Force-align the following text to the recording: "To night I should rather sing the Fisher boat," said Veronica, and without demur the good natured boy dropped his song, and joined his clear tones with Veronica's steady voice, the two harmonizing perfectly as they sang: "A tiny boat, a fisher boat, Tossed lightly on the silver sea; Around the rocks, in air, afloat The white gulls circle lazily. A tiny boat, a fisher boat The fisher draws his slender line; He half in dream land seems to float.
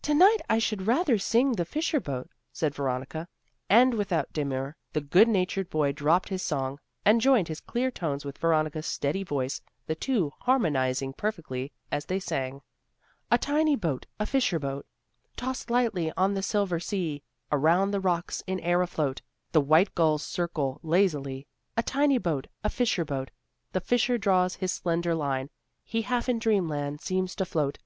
"To 0.00 0.14
night 0.14 0.38
I 0.48 0.58
should 0.58 0.86
rather 0.86 1.18
sing 1.18 1.52
the 1.52 1.66
Fisher 1.66 2.00
boat," 2.00 2.30
said 2.50 2.74
Veronica, 2.74 3.28
and 3.68 3.92
without 3.92 4.32
demur 4.32 4.74
the 4.94 5.02
good 5.02 5.28
natured 5.28 5.68
boy 5.68 5.92
dropped 5.92 6.30
his 6.30 6.40
song, 6.40 6.78
and 7.04 7.20
joined 7.20 7.48
his 7.48 7.60
clear 7.60 7.90
tones 7.90 8.24
with 8.24 8.38
Veronica's 8.38 8.86
steady 8.86 9.22
voice, 9.22 9.60
the 9.86 9.94
two 9.94 10.32
harmonizing 10.40 11.12
perfectly 11.12 11.72
as 11.92 12.06
they 12.06 12.18
sang: 12.18 12.62
"A 13.30 13.36
tiny 13.36 13.76
boat, 13.76 14.06
a 14.18 14.24
fisher 14.24 14.58
boat, 14.58 14.86
Tossed 15.36 15.68
lightly 15.68 16.10
on 16.16 16.32
the 16.32 16.42
silver 16.42 16.80
sea; 16.80 17.22
Around 17.52 17.90
the 17.90 18.00
rocks, 18.00 18.42
in 18.46 18.58
air, 18.60 18.80
afloat 18.80 19.20
The 19.52 19.60
white 19.60 19.94
gulls 19.94 20.22
circle 20.22 20.80
lazily. 20.82 21.46
A 21.76 21.82
tiny 21.82 22.16
boat, 22.16 22.46
a 22.64 22.70
fisher 22.70 23.04
boat 23.04 23.30
The 23.72 23.82
fisher 23.82 24.16
draws 24.16 24.54
his 24.54 24.72
slender 24.72 25.14
line; 25.14 25.50
He 25.84 26.00
half 26.00 26.30
in 26.30 26.38
dream 26.38 26.66
land 26.66 27.02
seems 27.02 27.34
to 27.36 27.44
float. 27.44 27.76